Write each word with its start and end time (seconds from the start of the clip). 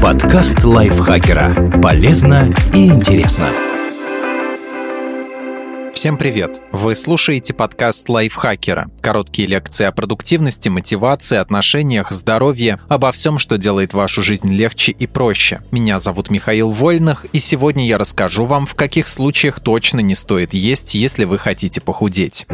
Подкаст 0.00 0.62
лайфхакера. 0.62 1.80
Полезно 1.82 2.52
и 2.72 2.86
интересно. 2.86 3.48
Всем 5.92 6.16
привет! 6.16 6.62
Вы 6.70 6.94
слушаете 6.94 7.54
подкаст 7.54 8.08
лайфхакера. 8.08 8.88
Короткие 9.00 9.48
лекции 9.48 9.84
о 9.84 9.90
продуктивности, 9.90 10.68
мотивации, 10.68 11.38
отношениях, 11.38 12.12
здоровье, 12.12 12.78
обо 12.88 13.10
всем, 13.10 13.38
что 13.38 13.58
делает 13.58 13.94
вашу 13.94 14.22
жизнь 14.22 14.52
легче 14.54 14.92
и 14.92 15.08
проще. 15.08 15.60
Меня 15.72 15.98
зовут 15.98 16.30
Михаил 16.30 16.70
Вольных, 16.70 17.26
и 17.32 17.40
сегодня 17.40 17.84
я 17.84 17.98
расскажу 17.98 18.44
вам, 18.44 18.64
в 18.64 18.76
каких 18.76 19.08
случаях 19.08 19.58
точно 19.58 19.98
не 19.98 20.14
стоит 20.14 20.54
есть, 20.54 20.94
если 20.94 21.24
вы 21.24 21.38
хотите 21.38 21.80
похудеть. 21.80 22.46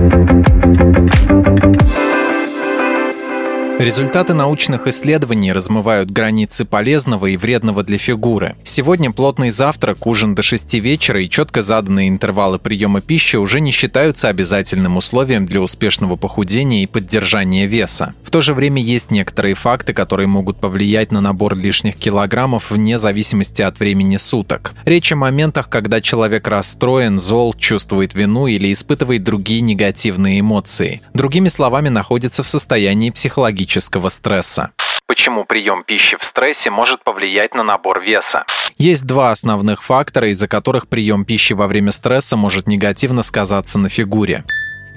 Результаты 3.79 4.34
научных 4.34 4.86
исследований 4.86 5.52
размывают 5.52 6.09
границы 6.09 6.64
полезного 6.64 7.27
и 7.27 7.36
вредного 7.36 7.82
для 7.82 7.98
фигуры. 7.98 8.54
Сегодня 8.62 9.11
плотный 9.11 9.50
завтрак, 9.50 10.07
ужин 10.07 10.36
до 10.36 10.43
6 10.43 10.75
вечера 10.75 11.21
и 11.21 11.29
четко 11.29 11.61
заданные 11.61 12.08
интервалы 12.08 12.61
приема 12.61 13.00
пищи 13.00 13.34
уже 13.34 13.61
не 13.61 13.72
считаются 13.72 14.29
обязательным 14.29 14.96
условием 14.96 15.45
для 15.45 15.61
успешного 15.61 16.14
похудения 16.14 16.84
и 16.84 16.86
поддержания 16.86 17.67
веса. 17.67 18.14
В 18.22 18.31
то 18.31 18.40
же 18.40 18.54
время 18.54 18.81
есть 18.81 19.11
некоторые 19.11 19.57
факты, 19.57 19.93
которые 19.93 20.29
могут 20.29 20.59
повлиять 20.59 21.11
на 21.11 21.20
набор 21.20 21.56
лишних 21.56 21.96
килограммов 21.96 22.70
вне 22.70 22.96
зависимости 22.96 23.62
от 23.62 23.81
времени 23.81 24.18
суток. 24.18 24.75
Речь 24.84 25.12
о 25.12 25.17
моментах, 25.17 25.68
когда 25.68 26.00
человек 26.00 26.46
расстроен, 26.46 27.18
зол, 27.18 27.54
чувствует 27.54 28.14
вину 28.14 28.46
или 28.46 28.72
испытывает 28.72 29.25
другие 29.25 29.62
негативные 29.62 30.40
эмоции. 30.40 31.03
Другими 31.12 31.48
словами, 31.48 31.89
находится 31.89 32.45
в 32.45 32.48
состоянии 32.48 33.11
психологического 33.11 33.64
психологического 33.64 34.09
стресса. 34.09 34.73
Почему 35.06 35.45
прием 35.45 35.84
пищи 35.84 36.17
в 36.19 36.25
стрессе 36.25 36.70
может 36.70 37.05
повлиять 37.05 37.55
на 37.55 37.62
набор 37.62 38.00
веса? 38.00 38.45
Есть 38.78 39.06
два 39.06 39.31
основных 39.31 39.83
фактора, 39.83 40.31
из-за 40.31 40.48
которых 40.48 40.89
прием 40.89 41.25
пищи 41.25 41.53
во 41.53 41.67
время 41.67 41.93
стресса 41.93 42.37
может 42.37 42.67
негативно 42.67 43.23
сказаться 43.23 43.79
на 43.79 43.89
фигуре. 43.89 44.45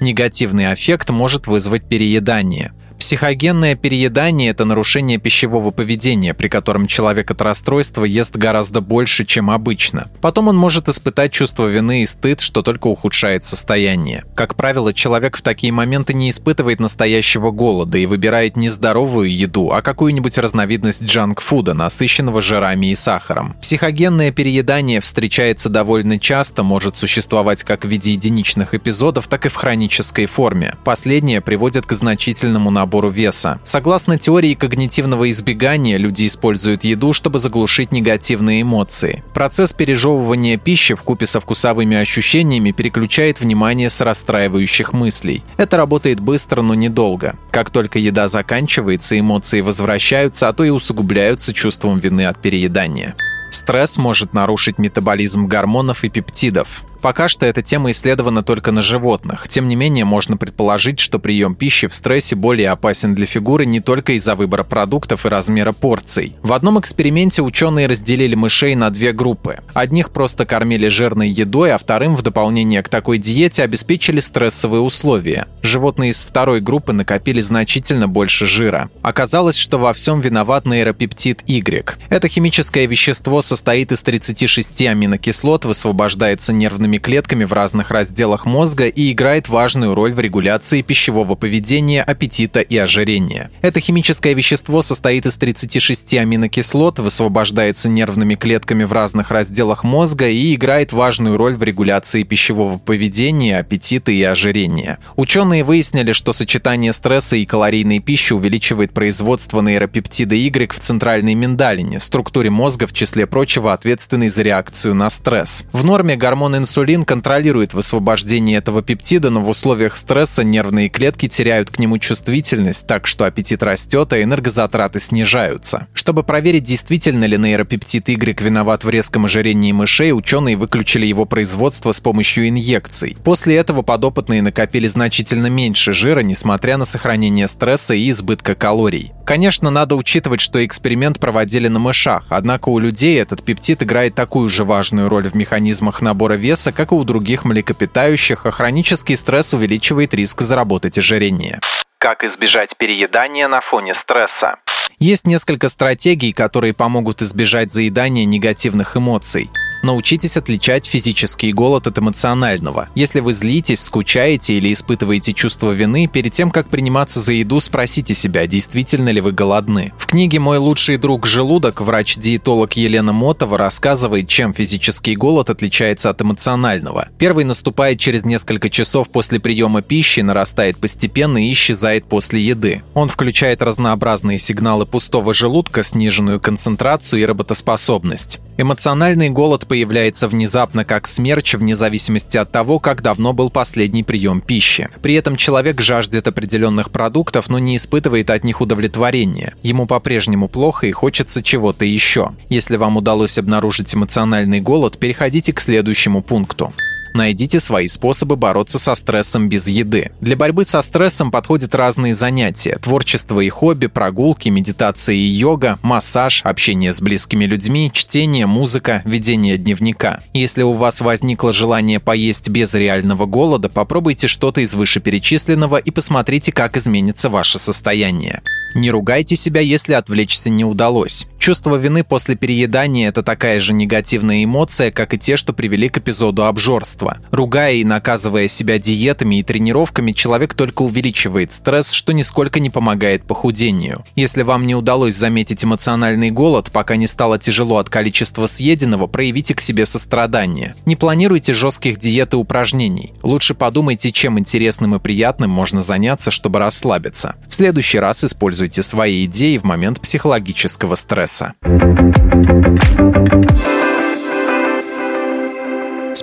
Негативный 0.00 0.72
эффект 0.72 1.10
может 1.10 1.46
вызвать 1.46 1.88
переедание. 1.88 2.72
Психогенное 2.98 3.76
переедание– 3.76 4.50
это 4.50 4.64
нарушение 4.64 5.18
пищевого 5.18 5.70
поведения, 5.70 6.34
при 6.34 6.48
котором 6.48 6.86
человек 6.86 7.30
от 7.30 7.40
расстройства 7.40 8.04
ест 8.04 8.36
гораздо 8.36 8.80
больше, 8.80 9.24
чем 9.24 9.50
обычно. 9.50 10.08
Потом 10.20 10.48
он 10.48 10.56
может 10.56 10.88
испытать 10.88 11.32
чувство 11.32 11.66
вины 11.66 12.02
и 12.02 12.06
стыд, 12.06 12.40
что 12.40 12.60
только 12.62 12.88
ухудшает 12.88 13.44
состояние. 13.44 14.24
Как 14.34 14.56
правило, 14.56 14.92
человек 14.92 15.36
в 15.36 15.42
такие 15.42 15.72
моменты 15.72 16.12
не 16.12 16.28
испытывает 16.28 16.80
настоящего 16.80 17.52
голода 17.52 17.98
и 17.98 18.06
выбирает 18.06 18.56
не 18.56 18.68
здоровую 18.68 19.32
еду, 19.34 19.70
а 19.70 19.80
какую-нибудь 19.80 20.36
разновидность 20.36 21.04
джанк-фуда, 21.04 21.74
насыщенного 21.74 22.40
жирами 22.40 22.88
и 22.88 22.96
сахаром. 22.96 23.54
Психогенное 23.62 24.32
переедание 24.32 25.00
встречается 25.00 25.68
довольно 25.68 26.18
часто, 26.18 26.64
может 26.64 26.96
существовать 26.96 27.62
как 27.62 27.84
в 27.84 27.88
виде 27.88 28.12
единичных 28.12 28.74
эпизодов, 28.74 29.28
так 29.28 29.46
и 29.46 29.48
в 29.48 29.54
хронической 29.54 30.26
форме. 30.26 30.74
Последнее 30.84 31.40
приводит 31.40 31.86
к 31.86 31.92
значительному 31.92 32.70
набору 32.70 32.87
набору 32.88 33.10
веса. 33.10 33.60
Согласно 33.64 34.18
теории 34.18 34.54
когнитивного 34.54 35.28
избегания, 35.28 35.98
люди 35.98 36.26
используют 36.26 36.84
еду, 36.84 37.12
чтобы 37.12 37.38
заглушить 37.38 37.92
негативные 37.92 38.62
эмоции. 38.62 39.22
Процесс 39.34 39.74
пережевывания 39.74 40.56
пищи 40.56 40.94
в 40.94 41.02
купе 41.02 41.26
со 41.26 41.40
вкусовыми 41.40 41.98
ощущениями 41.98 42.70
переключает 42.70 43.40
внимание 43.40 43.90
с 43.90 44.00
расстраивающих 44.00 44.94
мыслей. 44.94 45.42
Это 45.58 45.76
работает 45.76 46.20
быстро, 46.20 46.62
но 46.62 46.74
недолго. 46.74 47.34
Как 47.50 47.68
только 47.68 47.98
еда 47.98 48.26
заканчивается, 48.26 49.18
эмоции 49.18 49.60
возвращаются, 49.60 50.48
а 50.48 50.54
то 50.54 50.64
и 50.64 50.70
усугубляются 50.70 51.52
чувством 51.52 51.98
вины 51.98 52.24
от 52.24 52.40
переедания. 52.40 53.14
Стресс 53.50 53.98
может 53.98 54.32
нарушить 54.32 54.78
метаболизм 54.78 55.46
гормонов 55.46 56.04
и 56.04 56.08
пептидов. 56.08 56.84
Пока 57.00 57.28
что 57.28 57.46
эта 57.46 57.62
тема 57.62 57.92
исследована 57.92 58.42
только 58.42 58.72
на 58.72 58.82
животных. 58.82 59.48
Тем 59.48 59.68
не 59.68 59.76
менее, 59.76 60.04
можно 60.04 60.36
предположить, 60.36 60.98
что 60.98 61.18
прием 61.18 61.54
пищи 61.54 61.86
в 61.86 61.94
стрессе 61.94 62.34
более 62.34 62.70
опасен 62.70 63.14
для 63.14 63.26
фигуры 63.26 63.66
не 63.66 63.80
только 63.80 64.12
из-за 64.14 64.34
выбора 64.34 64.64
продуктов 64.64 65.24
и 65.24 65.28
размера 65.28 65.72
порций. 65.72 66.34
В 66.42 66.52
одном 66.52 66.80
эксперименте 66.80 67.42
ученые 67.42 67.86
разделили 67.86 68.34
мышей 68.34 68.74
на 68.74 68.90
две 68.90 69.12
группы. 69.12 69.58
Одних 69.74 70.10
просто 70.10 70.44
кормили 70.44 70.88
жирной 70.88 71.28
едой, 71.28 71.72
а 71.72 71.78
вторым 71.78 72.16
в 72.16 72.22
дополнение 72.22 72.82
к 72.82 72.88
такой 72.88 73.18
диете 73.18 73.62
обеспечили 73.62 74.20
стрессовые 74.20 74.80
условия. 74.80 75.46
Животные 75.62 76.10
из 76.10 76.24
второй 76.24 76.60
группы 76.60 76.92
накопили 76.92 77.40
значительно 77.40 78.08
больше 78.08 78.46
жира. 78.46 78.90
Оказалось, 79.02 79.56
что 79.56 79.78
во 79.78 79.92
всем 79.92 80.20
виноват 80.20 80.66
нейропептид 80.66 81.42
Y. 81.46 81.98
Это 82.08 82.28
химическое 82.28 82.86
вещество 82.86 83.42
состоит 83.42 83.92
из 83.92 84.02
36 84.02 84.82
аминокислот, 84.82 85.64
высвобождается 85.64 86.52
нервными 86.52 86.87
нервными 86.88 86.98
клетками 86.98 87.44
в 87.44 87.52
разных 87.52 87.90
разделах 87.90 88.46
мозга 88.46 88.86
и 88.86 89.12
играет 89.12 89.48
важную 89.48 89.94
роль 89.94 90.12
в 90.12 90.20
регуляции 90.20 90.82
пищевого 90.82 91.34
поведения, 91.34 92.02
аппетита 92.02 92.60
и 92.60 92.76
ожирения. 92.76 93.50
Это 93.62 93.80
химическое 93.80 94.34
вещество 94.34 94.82
состоит 94.82 95.26
из 95.26 95.36
36 95.36 96.14
аминокислот, 96.14 96.98
высвобождается 96.98 97.88
нервными 97.88 98.34
клетками 98.34 98.84
в 98.84 98.92
разных 98.92 99.30
разделах 99.30 99.84
мозга 99.84 100.28
и 100.28 100.54
играет 100.54 100.92
важную 100.92 101.36
роль 101.36 101.56
в 101.56 101.62
регуляции 101.62 102.22
пищевого 102.22 102.78
поведения, 102.78 103.58
аппетита 103.58 104.10
и 104.10 104.22
ожирения. 104.22 104.98
Ученые 105.16 105.64
выяснили, 105.64 106.12
что 106.12 106.32
сочетание 106.32 106.92
стресса 106.92 107.36
и 107.36 107.44
калорийной 107.44 108.00
пищи 108.00 108.32
увеличивает 108.32 108.92
производство 108.92 109.60
нейропептида 109.60 110.34
Y 110.34 110.72
в 110.72 110.80
центральной 110.80 111.34
миндалине, 111.34 112.00
структуре 112.00 112.50
мозга, 112.50 112.86
в 112.86 112.92
числе 112.92 113.26
прочего, 113.26 113.72
ответственной 113.72 114.28
за 114.28 114.42
реакцию 114.42 114.94
на 114.94 115.10
стресс. 115.10 115.64
В 115.72 115.84
норме 115.84 116.16
гормон 116.16 116.56
инсулина 116.56 116.77
инсулин 116.78 117.02
контролирует 117.02 117.74
высвобождение 117.74 118.58
этого 118.58 118.82
пептида, 118.82 119.30
но 119.30 119.40
в 119.40 119.48
условиях 119.48 119.96
стресса 119.96 120.44
нервные 120.44 120.88
клетки 120.88 121.26
теряют 121.26 121.72
к 121.72 121.80
нему 121.80 121.98
чувствительность, 121.98 122.86
так 122.86 123.08
что 123.08 123.24
аппетит 123.24 123.64
растет, 123.64 124.12
а 124.12 124.22
энергозатраты 124.22 125.00
снижаются. 125.00 125.88
Чтобы 125.92 126.22
проверить, 126.22 126.62
действительно 126.62 127.24
ли 127.24 127.36
нейропептид 127.36 128.08
Y 128.08 128.40
виноват 128.40 128.84
в 128.84 128.90
резком 128.90 129.24
ожирении 129.24 129.72
мышей, 129.72 130.12
ученые 130.12 130.56
выключили 130.56 131.04
его 131.04 131.24
производство 131.24 131.90
с 131.90 131.98
помощью 131.98 132.48
инъекций. 132.48 133.16
После 133.24 133.56
этого 133.56 133.82
подопытные 133.82 134.40
накопили 134.40 134.86
значительно 134.86 135.48
меньше 135.48 135.92
жира, 135.92 136.20
несмотря 136.20 136.76
на 136.76 136.84
сохранение 136.84 137.48
стресса 137.48 137.94
и 137.94 138.08
избытка 138.08 138.54
калорий. 138.54 139.12
Конечно, 139.28 139.68
надо 139.68 139.94
учитывать, 139.94 140.40
что 140.40 140.64
эксперимент 140.64 141.20
проводили 141.20 141.68
на 141.68 141.78
мышах, 141.78 142.24
однако 142.30 142.70
у 142.70 142.78
людей 142.78 143.20
этот 143.20 143.42
пептид 143.42 143.82
играет 143.82 144.14
такую 144.14 144.48
же 144.48 144.64
важную 144.64 145.10
роль 145.10 145.28
в 145.28 145.34
механизмах 145.34 146.00
набора 146.00 146.34
веса, 146.34 146.67
как 146.72 146.92
и 146.92 146.94
у 146.94 147.04
других 147.04 147.44
млекопитающих, 147.44 148.46
а 148.46 148.50
хронический 148.50 149.16
стресс 149.16 149.54
увеличивает 149.54 150.14
риск 150.14 150.40
заработать 150.40 150.98
ожирение. 150.98 151.60
Как 151.98 152.24
избежать 152.24 152.76
переедания 152.76 153.48
на 153.48 153.60
фоне 153.60 153.94
стресса? 153.94 154.56
Есть 154.98 155.26
несколько 155.26 155.68
стратегий, 155.68 156.32
которые 156.32 156.74
помогут 156.74 157.22
избежать 157.22 157.72
заедания 157.72 158.24
негативных 158.24 158.96
эмоций. 158.96 159.50
Научитесь 159.82 160.36
отличать 160.36 160.86
физический 160.86 161.52
голод 161.52 161.86
от 161.86 161.98
эмоционального. 161.98 162.88
Если 162.94 163.20
вы 163.20 163.32
злитесь, 163.32 163.80
скучаете 163.80 164.54
или 164.54 164.72
испытываете 164.72 165.32
чувство 165.32 165.70
вины, 165.72 166.08
перед 166.08 166.32
тем, 166.32 166.50
как 166.50 166.68
приниматься 166.68 167.20
за 167.20 167.32
еду, 167.32 167.60
спросите 167.60 168.14
себя, 168.14 168.46
действительно 168.46 169.10
ли 169.10 169.20
вы 169.20 169.32
голодны. 169.32 169.92
В 169.98 170.06
книге 170.06 170.40
«Мой 170.40 170.58
лучший 170.58 170.96
друг 170.96 171.26
желудок» 171.26 171.80
врач-диетолог 171.80 172.72
Елена 172.72 173.12
Мотова 173.12 173.56
рассказывает, 173.56 174.28
чем 174.28 174.52
физический 174.52 175.14
голод 175.14 175.50
отличается 175.50 176.10
от 176.10 176.20
эмоционального. 176.22 177.08
Первый 177.18 177.44
наступает 177.44 178.00
через 178.00 178.24
несколько 178.24 178.68
часов 178.70 179.08
после 179.10 179.38
приема 179.38 179.82
пищи, 179.82 180.20
нарастает 180.20 180.78
постепенно 180.78 181.46
и 181.46 181.52
исчезает 181.52 182.04
после 182.04 182.40
еды. 182.40 182.82
Он 182.94 183.08
включает 183.08 183.62
разнообразные 183.62 184.38
сигналы 184.38 184.86
пустого 184.86 185.32
желудка, 185.32 185.82
сниженную 185.82 186.40
концентрацию 186.40 187.22
и 187.22 187.24
работоспособность. 187.24 188.40
Эмоциональный 188.60 189.30
голод 189.30 189.68
появляется 189.68 190.26
внезапно 190.26 190.84
как 190.84 191.06
смерч, 191.06 191.54
вне 191.54 191.76
зависимости 191.76 192.38
от 192.38 192.50
того, 192.50 192.80
как 192.80 193.02
давно 193.02 193.32
был 193.32 193.50
последний 193.50 194.02
прием 194.02 194.40
пищи. 194.40 194.88
При 195.00 195.14
этом 195.14 195.36
человек 195.36 195.80
жаждет 195.80 196.26
определенных 196.26 196.90
продуктов, 196.90 197.48
но 197.48 197.60
не 197.60 197.76
испытывает 197.76 198.30
от 198.30 198.42
них 198.42 198.60
удовлетворения. 198.60 199.54
Ему 199.62 199.86
по-прежнему 199.86 200.48
плохо 200.48 200.88
и 200.88 200.90
хочется 200.90 201.40
чего-то 201.40 201.84
еще. 201.84 202.32
Если 202.48 202.76
вам 202.76 202.96
удалось 202.96 203.38
обнаружить 203.38 203.94
эмоциональный 203.94 204.60
голод, 204.60 204.98
переходите 204.98 205.52
к 205.52 205.60
следующему 205.60 206.20
пункту. 206.20 206.72
Найдите 207.18 207.58
свои 207.58 207.88
способы 207.88 208.36
бороться 208.36 208.78
со 208.78 208.94
стрессом 208.94 209.48
без 209.48 209.66
еды. 209.66 210.12
Для 210.20 210.36
борьбы 210.36 210.64
со 210.64 210.80
стрессом 210.82 211.32
подходят 211.32 211.74
разные 211.74 212.14
занятия. 212.14 212.78
Творчество 212.80 213.40
и 213.40 213.48
хобби, 213.48 213.88
прогулки, 213.88 214.48
медитация 214.50 215.16
и 215.16 215.26
йога, 215.26 215.80
массаж, 215.82 216.42
общение 216.44 216.92
с 216.92 217.00
близкими 217.00 217.44
людьми, 217.44 217.90
чтение, 217.92 218.46
музыка, 218.46 219.02
ведение 219.04 219.58
дневника. 219.58 220.20
Если 220.32 220.62
у 220.62 220.74
вас 220.74 221.00
возникло 221.00 221.52
желание 221.52 221.98
поесть 221.98 222.50
без 222.50 222.72
реального 222.74 223.26
голода, 223.26 223.68
попробуйте 223.68 224.28
что-то 224.28 224.60
из 224.60 224.76
вышеперечисленного 224.76 225.78
и 225.78 225.90
посмотрите, 225.90 226.52
как 226.52 226.76
изменится 226.76 227.28
ваше 227.30 227.58
состояние. 227.58 228.42
Не 228.74 228.90
ругайте 228.90 229.34
себя, 229.36 229.60
если 229.60 229.94
отвлечься 229.94 230.50
не 230.50 230.64
удалось. 230.64 231.26
Чувство 231.38 231.76
вины 231.76 232.04
после 232.04 232.34
переедания– 232.36 233.08
это 233.10 233.22
такая 233.22 233.58
же 233.60 233.72
негативная 233.72 234.44
эмоция, 234.44 234.90
как 234.90 235.14
и 235.14 235.18
те, 235.18 235.36
что 235.36 235.52
привели 235.52 235.88
к 235.88 235.98
эпизоду 235.98 236.44
обжорства. 236.44 237.18
Ругая 237.30 237.74
и 237.74 237.84
наказывая 237.84 238.48
себя 238.48 238.78
диетами 238.78 239.38
и 239.38 239.42
тренировками, 239.42 240.12
человек 240.12 240.54
только 240.54 240.82
увеличивает 240.82 241.52
стресс, 241.52 241.92
что 241.92 242.12
нисколько 242.12 242.60
не 242.60 242.68
помогает 242.68 243.22
похудению. 243.22 244.04
Если 244.14 244.42
вам 244.42 244.66
не 244.66 244.74
удалось 244.74 245.14
заметить 245.14 245.64
эмоциональный 245.64 246.30
голод, 246.30 246.70
пока 246.70 246.96
не 246.96 247.06
стало 247.06 247.38
тяжело 247.38 247.78
от 247.78 247.88
количества 247.88 248.46
съеденного, 248.46 249.06
проявите 249.06 249.54
к 249.54 249.60
себе 249.60 249.86
сострадание. 249.86 250.74
Не 250.84 250.96
планируйте 250.96 251.54
жестких 251.54 251.98
диет 251.98 252.34
и 252.34 252.36
упражнений. 252.36 253.14
Лучше 253.22 253.54
подумайте, 253.54 254.12
чем 254.12 254.38
интересным 254.38 254.96
и 254.96 254.98
приятным 254.98 255.50
можно 255.50 255.80
заняться, 255.80 256.30
чтобы 256.30 256.58
расслабиться. 256.58 257.36
В 257.48 257.54
следующий 257.54 258.00
раз 258.00 258.24
используйте 258.24 258.57
свои 258.82 259.24
идеи 259.24 259.58
в 259.58 259.64
момент 259.64 260.00
психологического 260.00 260.94
стресса 260.94 261.54